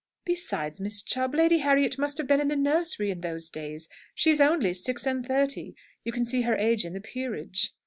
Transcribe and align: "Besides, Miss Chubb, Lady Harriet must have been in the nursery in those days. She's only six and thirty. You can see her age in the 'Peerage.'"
"Besides, 0.25 0.81
Miss 0.81 1.03
Chubb, 1.03 1.35
Lady 1.35 1.59
Harriet 1.59 1.99
must 1.99 2.17
have 2.17 2.25
been 2.25 2.41
in 2.41 2.47
the 2.47 2.55
nursery 2.55 3.11
in 3.11 3.21
those 3.21 3.51
days. 3.51 3.87
She's 4.15 4.41
only 4.41 4.73
six 4.73 5.05
and 5.05 5.23
thirty. 5.23 5.75
You 6.03 6.11
can 6.11 6.25
see 6.25 6.41
her 6.41 6.55
age 6.55 6.83
in 6.85 6.93
the 6.93 7.01
'Peerage.'" 7.01 7.71